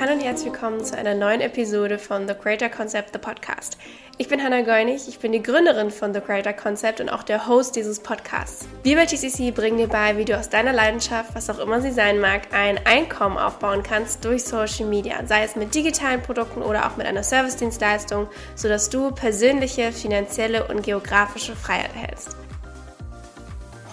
[0.00, 3.76] Hallo und herzlich willkommen zu einer neuen Episode von The Creator Concept, the Podcast.
[4.16, 7.46] Ich bin Hannah Geunig, ich bin die Gründerin von The Creator Concept und auch der
[7.46, 8.66] Host dieses Podcasts.
[8.82, 11.90] Wir bei TCC bringen dir bei, wie du aus deiner Leidenschaft, was auch immer sie
[11.90, 16.86] sein mag, ein Einkommen aufbauen kannst durch Social Media, sei es mit digitalen Produkten oder
[16.86, 22.36] auch mit einer Servicedienstleistung, sodass du persönliche, finanzielle und geografische Freiheit erhältst.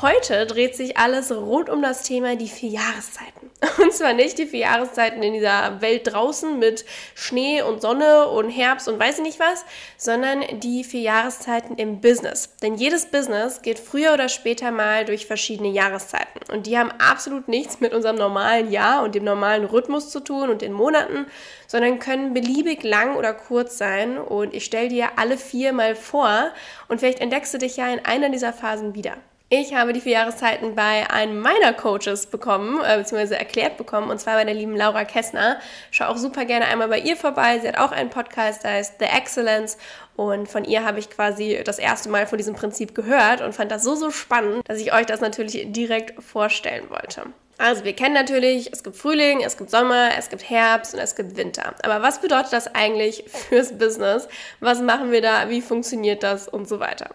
[0.01, 3.36] Heute dreht sich alles rund um das Thema die vier Jahreszeiten.
[3.81, 6.85] Und zwar nicht die vier Jahreszeiten in dieser Welt draußen mit
[7.15, 9.65] Schnee und Sonne und Herbst und weiß ich nicht was,
[9.97, 12.55] sondern die vier Jahreszeiten im Business.
[12.61, 16.39] Denn jedes Business geht früher oder später mal durch verschiedene Jahreszeiten.
[16.51, 20.49] Und die haben absolut nichts mit unserem normalen Jahr und dem normalen Rhythmus zu tun
[20.49, 21.25] und den Monaten,
[21.65, 24.19] sondern können beliebig lang oder kurz sein.
[24.19, 26.51] Und ich stelle dir alle vier mal vor
[26.89, 29.17] und vielleicht entdeckst du dich ja in einer dieser Phasen wieder.
[29.49, 34.19] Ich habe die vier Jahreszeiten bei einem meiner Coaches bekommen, äh, beziehungsweise erklärt bekommen, und
[34.19, 35.61] zwar bei der lieben Laura Kessner.
[35.89, 37.57] Schau auch super gerne einmal bei ihr vorbei.
[37.59, 39.77] Sie hat auch einen Podcast, der heißt The Excellence.
[40.17, 43.71] Und von ihr habe ich quasi das erste Mal von diesem Prinzip gehört und fand
[43.71, 47.23] das so, so spannend, dass ich euch das natürlich direkt vorstellen wollte.
[47.57, 51.15] Also wir kennen natürlich, es gibt Frühling, es gibt Sommer, es gibt Herbst und es
[51.15, 51.73] gibt Winter.
[51.83, 54.27] Aber was bedeutet das eigentlich fürs Business?
[54.59, 55.49] Was machen wir da?
[55.49, 57.11] Wie funktioniert das und so weiter?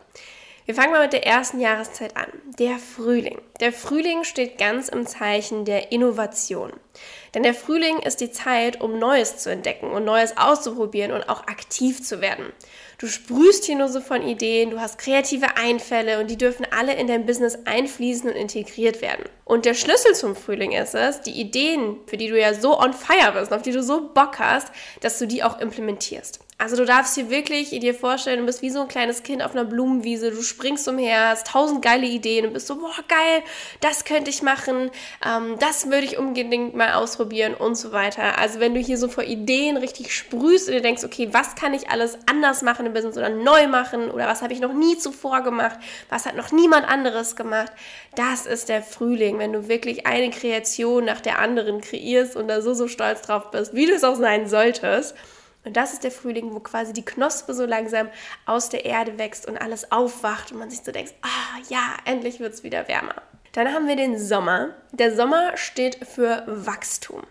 [0.64, 3.41] Wir fangen mal mit der ersten Jahreszeit an, der Frühling.
[3.58, 6.72] Der Frühling steht ganz im Zeichen der Innovation.
[7.34, 11.48] Denn der Frühling ist die Zeit, um Neues zu entdecken und Neues auszuprobieren und auch
[11.48, 12.52] aktiv zu werden.
[13.03, 16.95] Du sprühst hier nur so von Ideen, du hast kreative Einfälle und die dürfen alle
[16.95, 19.25] in dein Business einfließen und integriert werden.
[19.45, 22.92] Und der Schlüssel zum Frühling ist es, die Ideen, für die du ja so on
[22.92, 24.69] fire bist, auf die du so Bock hast,
[25.00, 26.39] dass du die auch implementierst.
[26.62, 29.50] Also du darfst dir wirklich dir vorstellen, du bist wie so ein kleines Kind auf
[29.50, 33.42] einer Blumenwiese, du springst umher, hast tausend geile Ideen und bist so, boah, geil,
[33.80, 34.92] das könnte ich machen,
[35.27, 38.39] ähm, das würde ich unbedingt mal ausprobieren und so weiter.
[38.39, 41.74] Also wenn du hier so vor Ideen richtig sprühst und dir denkst, okay, was kann
[41.74, 44.98] ich alles anders machen im Business oder neu machen oder was habe ich noch nie
[44.98, 47.73] zuvor gemacht, was hat noch niemand anderes gemacht,
[48.14, 52.61] das ist der Frühling, wenn du wirklich eine Kreation nach der anderen kreierst und da
[52.61, 55.14] so, so stolz drauf bist, wie du es auch sein solltest.
[55.64, 58.08] Und das ist der Frühling, wo quasi die Knospe so langsam
[58.47, 62.41] aus der Erde wächst und alles aufwacht und man sich so denkt, ah ja, endlich
[62.41, 63.14] wird es wieder wärmer.
[63.53, 64.70] Dann haben wir den Sommer.
[64.92, 67.23] Der Sommer steht für Wachstum.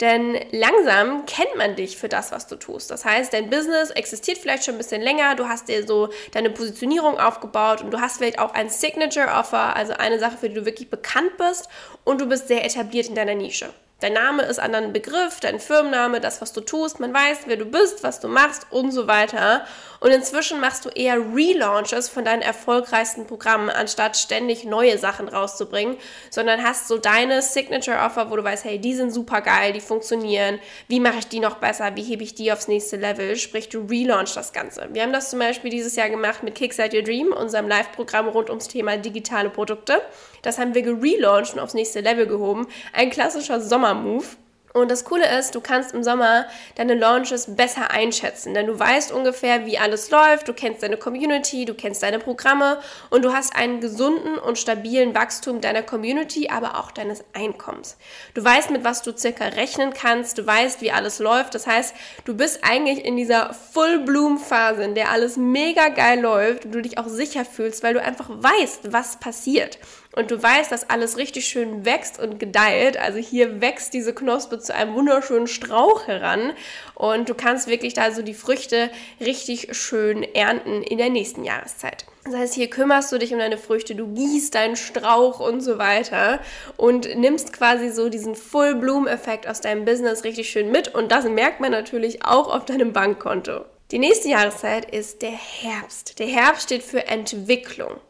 [0.00, 2.90] Denn langsam kennt man dich für das, was du tust.
[2.90, 6.50] Das heißt, dein Business existiert vielleicht schon ein bisschen länger, du hast dir so deine
[6.50, 10.54] Positionierung aufgebaut und du hast vielleicht auch ein Signature Offer, also eine Sache, für die
[10.54, 11.68] du wirklich bekannt bist
[12.04, 13.70] und du bist sehr etabliert in deiner Nische.
[14.00, 17.00] Dein Name ist an deinem Begriff, dein Firmenname, das, was du tust.
[17.00, 19.64] Man weiß, wer du bist, was du machst und so weiter.
[20.00, 25.96] Und inzwischen machst du eher Relaunches von deinen erfolgreichsten Programmen, anstatt ständig neue Sachen rauszubringen,
[26.28, 29.80] sondern hast so deine Signature Offer, wo du weißt, hey, die sind super geil, die
[29.80, 30.58] funktionieren.
[30.88, 31.96] Wie mache ich die noch besser?
[31.96, 33.36] Wie hebe ich die aufs nächste Level?
[33.36, 34.88] Sprich, du relaunch das Ganze.
[34.92, 38.50] Wir haben das zum Beispiel dieses Jahr gemacht mit Kickstart Your Dream, unserem Live-Programm rund
[38.50, 40.02] ums Thema digitale Produkte.
[40.42, 42.68] Das haben wir gelauncht und aufs nächste Level gehoben.
[42.92, 44.36] Ein klassischer Sommermove.
[44.72, 49.10] Und das Coole ist, du kannst im Sommer deine Launches besser einschätzen, denn du weißt
[49.10, 53.56] ungefähr, wie alles läuft, du kennst deine Community, du kennst deine Programme und du hast
[53.56, 57.96] einen gesunden und stabilen Wachstum deiner Community, aber auch deines Einkommens.
[58.34, 61.54] Du weißt, mit was du circa rechnen kannst, du weißt, wie alles läuft.
[61.54, 61.94] Das heißt,
[62.26, 66.98] du bist eigentlich in dieser Full-Bloom-Phase, in der alles mega geil läuft und du dich
[66.98, 69.78] auch sicher fühlst, weil du einfach weißt, was passiert
[70.16, 72.98] und du weißt, dass alles richtig schön wächst und gedeiht.
[72.98, 76.54] Also hier wächst diese Knospe zu einem wunderschönen Strauch heran
[76.94, 78.90] und du kannst wirklich da so die Früchte
[79.20, 82.06] richtig schön ernten in der nächsten Jahreszeit.
[82.24, 85.78] Das heißt, hier kümmerst du dich um deine Früchte, du gießt deinen Strauch und so
[85.78, 86.40] weiter
[86.76, 91.60] und nimmst quasi so diesen Full-Bloom-Effekt aus deinem Business richtig schön mit und das merkt
[91.60, 93.66] man natürlich auch auf deinem Bankkonto.
[93.92, 96.18] Die nächste Jahreszeit ist der Herbst.
[96.18, 98.00] Der Herbst steht für Entwicklung.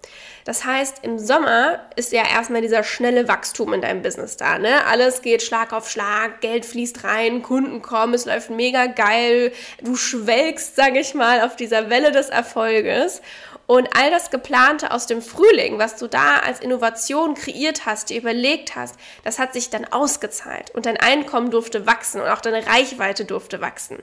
[0.46, 4.58] Das heißt, im Sommer ist ja erstmal dieser schnelle Wachstum in deinem Business da.
[4.58, 4.86] Ne?
[4.86, 9.52] Alles geht Schlag auf Schlag, Geld fließt rein, Kunden kommen, es läuft mega geil.
[9.82, 13.20] Du schwelgst, sage ich mal, auf dieser Welle des Erfolges.
[13.66, 18.16] Und all das Geplante aus dem Frühling, was du da als Innovation kreiert hast, dir
[18.16, 20.70] überlegt hast, das hat sich dann ausgezahlt.
[20.70, 23.98] Und dein Einkommen durfte wachsen und auch deine Reichweite durfte wachsen.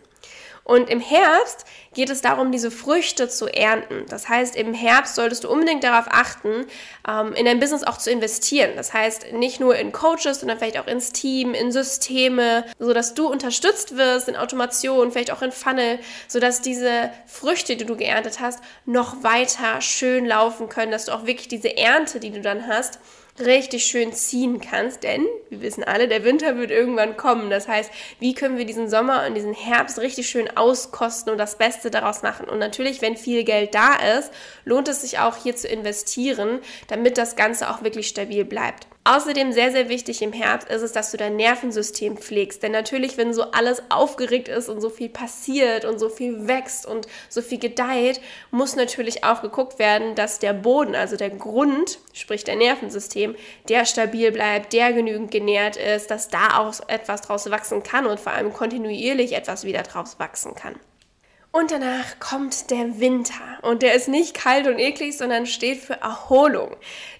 [0.65, 4.05] Und im Herbst geht es darum, diese Früchte zu ernten.
[4.07, 6.65] Das heißt, im Herbst solltest du unbedingt darauf achten,
[7.07, 8.71] ähm, in dein Business auch zu investieren.
[8.77, 13.27] Das heißt, nicht nur in Coaches, sondern vielleicht auch ins Team, in Systeme, sodass du
[13.27, 15.99] unterstützt wirst, in Automation, vielleicht auch in Funnel,
[16.29, 21.25] sodass diese Früchte, die du geerntet hast, noch weiter schön laufen können, dass du auch
[21.25, 22.99] wirklich diese Ernte, die du dann hast,
[23.39, 27.49] richtig schön ziehen kannst, denn wir wissen alle, der Winter wird irgendwann kommen.
[27.49, 31.57] Das heißt, wie können wir diesen Sommer und diesen Herbst richtig schön auskosten und das
[31.57, 32.47] Beste daraus machen?
[32.47, 34.31] Und natürlich, wenn viel Geld da ist,
[34.65, 38.87] lohnt es sich auch hier zu investieren, damit das Ganze auch wirklich stabil bleibt.
[39.05, 42.63] Außerdem sehr, sehr wichtig im Herbst ist es, dass du dein Nervensystem pflegst.
[42.63, 46.85] Denn natürlich, wenn so alles aufgeregt ist und so viel passiert und so viel wächst
[46.85, 48.21] und so viel gedeiht,
[48.51, 53.35] muss natürlich auch geguckt werden, dass der Boden, also der Grund, sprich der Nervensystem,
[53.67, 58.21] der stabil bleibt, der genügend genährt ist, dass da auch etwas draus wachsen kann und
[58.21, 60.75] vor allem kontinuierlich etwas wieder draus wachsen kann.
[61.55, 63.59] Und danach kommt der Winter.
[63.61, 66.75] Und der ist nicht kalt und eklig, sondern steht für Erholung.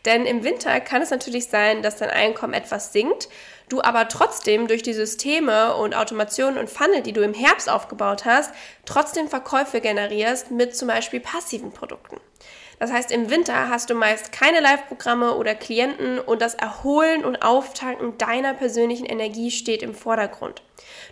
[0.05, 3.29] Denn im Winter kann es natürlich sein, dass dein Einkommen etwas sinkt,
[3.69, 8.25] du aber trotzdem durch die Systeme und Automation und Funnel, die du im Herbst aufgebaut
[8.25, 8.51] hast,
[8.85, 12.19] trotzdem Verkäufe generierst mit zum Beispiel passiven Produkten.
[12.83, 17.41] Das heißt, im Winter hast du meist keine Live-Programme oder Klienten und das Erholen und
[17.41, 20.61] Auftanken deiner persönlichen Energie steht im Vordergrund.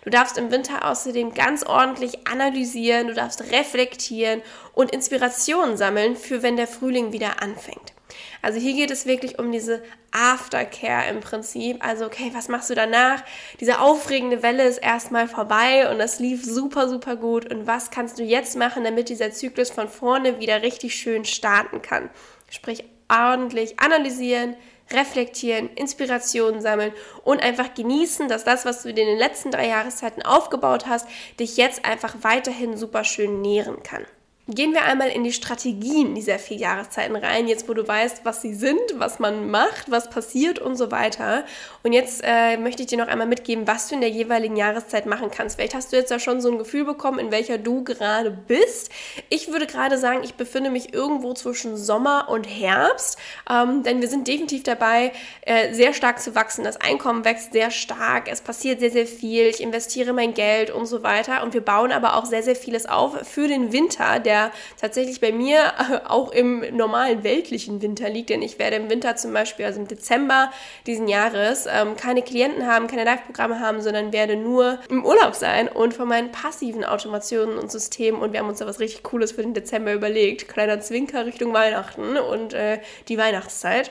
[0.04, 4.42] Du darfst im Winter außerdem ganz ordentlich analysieren, du darfst reflektieren
[4.74, 7.94] und Inspirationen sammeln für wenn der Frühling wieder anfängt.
[8.42, 11.84] Also hier geht es wirklich um diese Aftercare im Prinzip.
[11.84, 13.22] Also, okay, was machst du danach?
[13.60, 17.52] Diese aufregende Welle ist erstmal vorbei und das lief super, super gut.
[17.52, 21.82] Und was kannst du jetzt machen, damit dieser Zyklus von vorne wieder richtig schön starten
[21.82, 22.10] kann?
[22.50, 24.56] Sprich, ordentlich analysieren,
[24.90, 26.92] reflektieren, Inspirationen sammeln
[27.24, 31.06] und einfach genießen, dass das, was du in den letzten drei Jahreszeiten aufgebaut hast,
[31.38, 34.04] dich jetzt einfach weiterhin super schön nähren kann.
[34.48, 38.42] Gehen wir einmal in die Strategien dieser vier Jahreszeiten rein, jetzt wo du weißt, was
[38.42, 41.44] sie sind, was man macht, was passiert und so weiter.
[41.84, 45.06] Und jetzt äh, möchte ich dir noch einmal mitgeben, was du in der jeweiligen Jahreszeit
[45.06, 45.54] machen kannst.
[45.54, 48.90] Vielleicht hast du jetzt ja schon so ein Gefühl bekommen, in welcher du gerade bist.
[49.28, 53.18] Ich würde gerade sagen, ich befinde mich irgendwo zwischen Sommer und Herbst,
[53.48, 55.12] ähm, denn wir sind definitiv dabei,
[55.42, 56.64] äh, sehr stark zu wachsen.
[56.64, 60.86] Das Einkommen wächst sehr stark, es passiert sehr, sehr viel, ich investiere mein Geld und
[60.86, 61.44] so weiter.
[61.44, 64.50] Und wir bauen aber auch sehr, sehr vieles auf für den Winter, der der
[64.80, 69.14] tatsächlich bei mir äh, auch im normalen weltlichen Winter liegt, denn ich werde im Winter
[69.16, 70.50] zum Beispiel, also im Dezember
[70.86, 75.68] diesen Jahres, ähm, keine Klienten haben, keine Live-Programme haben, sondern werde nur im Urlaub sein
[75.68, 78.22] und von meinen passiven Automationen und Systemen.
[78.22, 80.48] Und wir haben uns da was richtig Cooles für den Dezember überlegt.
[80.48, 83.90] Kleiner Zwinker Richtung Weihnachten und äh, die Weihnachtszeit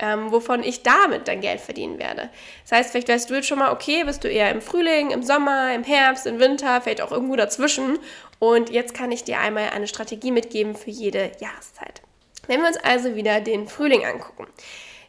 [0.00, 2.30] ähm, wovon ich damit dann Geld verdienen werde.
[2.62, 5.22] Das heißt, vielleicht weißt du jetzt schon mal, okay, bist du eher im Frühling, im
[5.22, 7.98] Sommer, im Herbst, im Winter, vielleicht auch irgendwo dazwischen.
[8.38, 12.00] Und jetzt kann ich dir einmal eine Strategie mitgeben für jede Jahreszeit.
[12.46, 14.46] Wenn wir uns also wieder den Frühling angucken.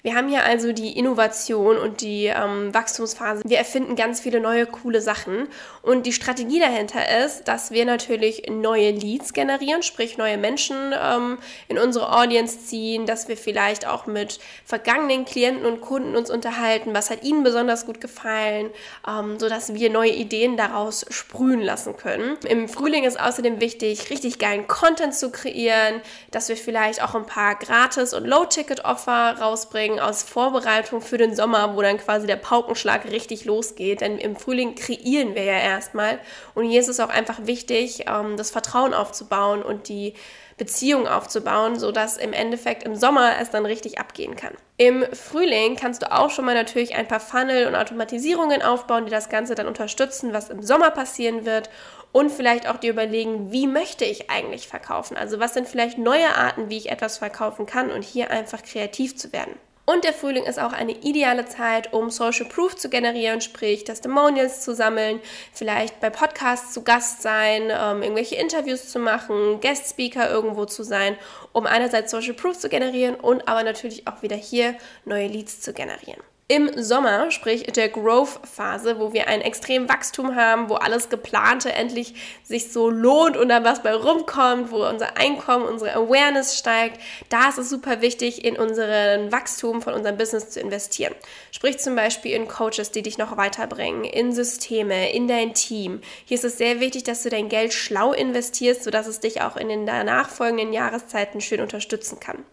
[0.04, 3.44] Wir haben hier also die Innovation und die ähm, Wachstumsphase.
[3.46, 5.48] Wir erfinden ganz viele neue coole Sachen.
[5.84, 11.38] Und die Strategie dahinter ist, dass wir natürlich neue Leads generieren, sprich neue Menschen ähm,
[11.68, 16.96] in unsere Audience ziehen, dass wir vielleicht auch mit vergangenen Klienten und Kunden uns unterhalten,
[16.96, 18.72] was hat ihnen besonders gut gefallen,
[19.08, 22.38] ähm, sodass wir neue Ideen daraus sprühen lassen können.
[22.48, 26.02] Im Frühling ist außerdem wichtig, richtig geilen Content zu kreieren,
[26.32, 31.36] dass wir vielleicht auch ein paar Gratis- und Low-Ticket-Offer rausbringen Deswegen aus Vorbereitung für den
[31.36, 34.02] Sommer, wo dann quasi der Paukenschlag richtig losgeht.
[34.02, 36.20] Denn im Frühling kreieren wir ja erstmal.
[36.56, 40.14] Und hier ist es auch einfach wichtig, ähm, das Vertrauen aufzubauen und die
[40.58, 44.54] Beziehung aufzubauen, sodass im Endeffekt im Sommer es dann richtig abgehen kann.
[44.78, 49.12] Im Frühling kannst du auch schon mal natürlich ein paar Funnel und Automatisierungen aufbauen, die
[49.12, 51.70] das Ganze dann unterstützen, was im Sommer passieren wird
[52.12, 55.18] und vielleicht auch dir überlegen, wie möchte ich eigentlich verkaufen?
[55.18, 59.18] Also was sind vielleicht neue Arten, wie ich etwas verkaufen kann und hier einfach kreativ
[59.18, 59.56] zu werden.
[59.92, 64.62] Und der Frühling ist auch eine ideale Zeit, um Social Proof zu generieren, sprich Testimonials
[64.62, 65.20] zu sammeln,
[65.52, 70.84] vielleicht bei Podcasts zu Gast sein, ähm, irgendwelche Interviews zu machen, Guest Speaker irgendwo zu
[70.84, 71.18] sein,
[71.52, 75.74] um einerseits Social Proof zu generieren und aber natürlich auch wieder hier neue Leads zu
[75.74, 76.22] generieren
[76.52, 82.14] im Sommer, sprich der Growth-Phase, wo wir ein extrem Wachstum haben, wo alles Geplante endlich
[82.44, 87.48] sich so lohnt und dann was bei rumkommt, wo unser Einkommen, unsere Awareness steigt, da
[87.48, 91.16] ist es super wichtig, in unseren Wachstum von unserem Business zu investieren.
[91.52, 96.02] Sprich zum Beispiel in Coaches, die dich noch weiterbringen, in Systeme, in dein Team.
[96.26, 99.56] Hier ist es sehr wichtig, dass du dein Geld schlau investierst, sodass es dich auch
[99.56, 102.44] in den danach folgenden Jahreszeiten schön unterstützen kann.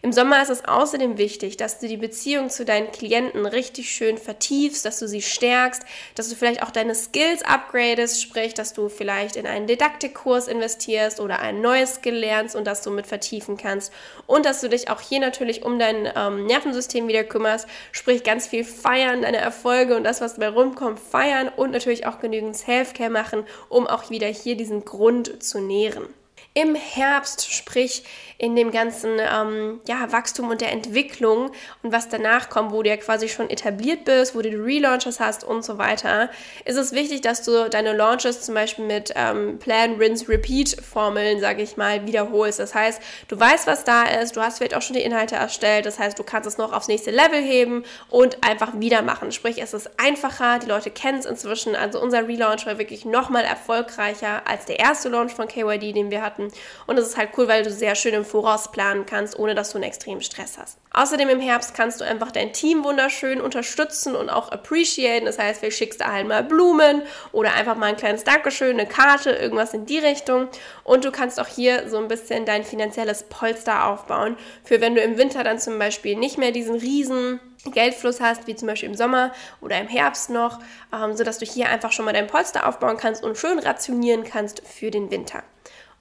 [0.00, 4.16] Im Sommer ist es außerdem wichtig, dass du die Beziehung zu deinen Klienten richtig schön
[4.16, 5.82] vertiefst, dass du sie stärkst,
[6.14, 11.18] dass du vielleicht auch deine Skills upgradest, sprich, dass du vielleicht in einen Didaktikkurs investierst
[11.18, 13.92] oder ein neues Skill lernst und das somit vertiefen kannst.
[14.26, 18.46] Und dass du dich auch hier natürlich um dein ähm, Nervensystem wieder kümmerst, sprich ganz
[18.46, 23.10] viel feiern, deine Erfolge und das, was dabei rumkommt, feiern und natürlich auch genügend Self-Care
[23.10, 26.06] machen, um auch wieder hier diesen Grund zu nähren
[26.60, 28.02] im Herbst, sprich
[28.38, 31.50] in dem ganzen ähm, ja, Wachstum und der Entwicklung
[31.82, 35.18] und was danach kommt, wo du ja quasi schon etabliert bist, wo du die Relaunches
[35.18, 36.30] hast und so weiter,
[36.64, 41.40] ist es wichtig, dass du deine Launches zum Beispiel mit ähm, Plan, Rinse, Repeat Formeln,
[41.40, 42.60] sage ich mal, wiederholst.
[42.60, 45.84] Das heißt, du weißt, was da ist, du hast vielleicht auch schon die Inhalte erstellt,
[45.84, 49.32] das heißt, du kannst es noch aufs nächste Level heben und einfach wieder machen.
[49.32, 51.74] Sprich, es ist einfacher, die Leute kennen es inzwischen.
[51.74, 56.22] Also unser Relaunch war wirklich nochmal erfolgreicher als der erste Launch von KYD, den wir
[56.22, 56.47] hatten.
[56.86, 59.70] Und es ist halt cool, weil du sehr schön im Voraus planen kannst, ohne dass
[59.70, 60.78] du einen extremen Stress hast.
[60.92, 65.26] Außerdem im Herbst kannst du einfach dein Team wunderschön unterstützen und auch appreciaten.
[65.26, 67.02] Das heißt, vielleicht schickst du allen mal Blumen
[67.32, 70.48] oder einfach mal ein kleines Dankeschön, eine Karte, irgendwas in die Richtung.
[70.84, 75.00] Und du kannst auch hier so ein bisschen dein finanzielles Polster aufbauen, für wenn du
[75.00, 78.94] im Winter dann zum Beispiel nicht mehr diesen riesen Geldfluss hast, wie zum Beispiel im
[78.94, 80.58] Sommer oder im Herbst noch,
[80.92, 84.62] ähm, sodass du hier einfach schon mal dein Polster aufbauen kannst und schön rationieren kannst
[84.66, 85.42] für den Winter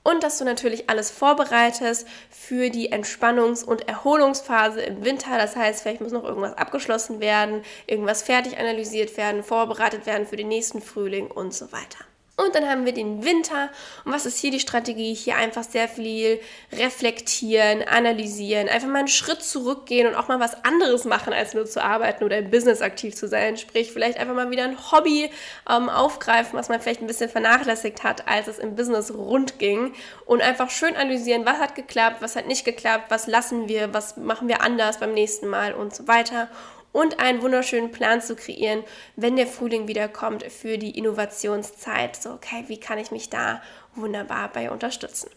[0.07, 5.37] und dass du natürlich alles vorbereitest für die Entspannungs- und Erholungsphase im Winter.
[5.37, 10.37] Das heißt, vielleicht muss noch irgendwas abgeschlossen werden, irgendwas fertig analysiert werden, vorbereitet werden für
[10.37, 12.05] den nächsten Frühling und so weiter.
[12.39, 13.69] Und dann haben wir den Winter.
[14.05, 15.15] Und was ist hier die Strategie?
[15.15, 16.39] Hier einfach sehr viel
[16.71, 21.65] reflektieren, analysieren, einfach mal einen Schritt zurückgehen und auch mal was anderes machen, als nur
[21.65, 23.57] zu arbeiten oder im Business aktiv zu sein.
[23.57, 25.31] Sprich, vielleicht einfach mal wieder ein Hobby
[25.67, 29.95] ähm, aufgreifen, was man vielleicht ein bisschen vernachlässigt hat, als es im Business rund ging.
[30.27, 34.15] Und einfach schön analysieren, was hat geklappt, was hat nicht geklappt, was lassen wir, was
[34.15, 36.49] machen wir anders beim nächsten Mal und so weiter
[36.97, 38.83] und einen wunderschönen Plan zu kreieren,
[39.15, 42.15] wenn der Frühling wiederkommt für die Innovationszeit.
[42.15, 43.61] So, okay, wie kann ich mich da
[43.93, 45.29] wunderbar bei unterstützen?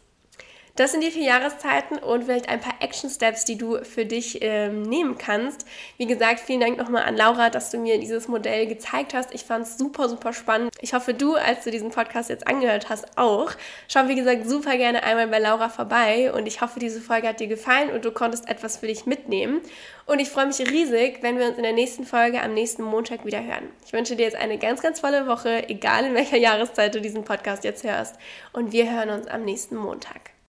[0.81, 4.39] Das sind die vier Jahreszeiten und vielleicht ein paar Action Steps, die du für dich
[4.41, 5.67] ähm, nehmen kannst.
[5.99, 9.35] Wie gesagt, vielen Dank nochmal an Laura, dass du mir dieses Modell gezeigt hast.
[9.35, 10.71] Ich fand es super, super spannend.
[10.81, 13.51] Ich hoffe, du, als du diesen Podcast jetzt angehört hast, auch.
[13.89, 17.41] Schau, wie gesagt, super gerne einmal bei Laura vorbei und ich hoffe, diese Folge hat
[17.41, 19.61] dir gefallen und du konntest etwas für dich mitnehmen.
[20.07, 23.27] Und ich freue mich riesig, wenn wir uns in der nächsten Folge am nächsten Montag
[23.27, 23.69] wieder hören.
[23.85, 27.25] Ich wünsche dir jetzt eine ganz, ganz tolle Woche, egal in welcher Jahreszeit du diesen
[27.25, 28.17] Podcast jetzt hörst.
[28.55, 30.30] Und wir hören uns am nächsten Montag.